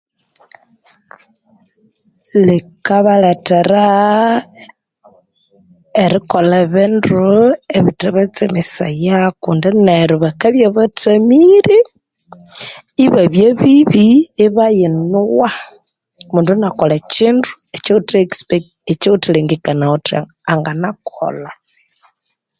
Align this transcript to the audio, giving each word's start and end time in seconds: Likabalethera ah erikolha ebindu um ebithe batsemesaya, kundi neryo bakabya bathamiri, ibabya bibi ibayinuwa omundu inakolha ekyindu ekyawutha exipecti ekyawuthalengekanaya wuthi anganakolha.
Likabalethera 2.47 3.87
ah 4.21 4.41
erikolha 6.03 6.55
ebindu 6.65 7.19
um 7.41 7.55
ebithe 7.77 8.07
batsemesaya, 8.15 9.17
kundi 9.43 9.67
neryo 9.85 10.15
bakabya 10.23 10.67
bathamiri, 10.77 11.77
ibabya 13.05 13.49
bibi 13.61 14.07
ibayinuwa 14.45 15.49
omundu 16.27 16.51
inakolha 16.55 16.95
ekyindu 17.01 17.49
ekyawutha 17.75 18.15
exipecti 18.25 18.73
ekyawuthalengekanaya 18.91 19.91
wuthi 19.91 20.15
anganakolha. 20.51 21.51